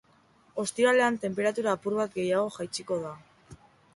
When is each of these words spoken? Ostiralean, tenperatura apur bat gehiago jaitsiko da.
Ostiralean, 0.61 1.19
tenperatura 1.25 1.75
apur 1.77 1.97
bat 2.01 2.17
gehiago 2.17 2.49
jaitsiko 2.57 3.01
da. 3.07 3.15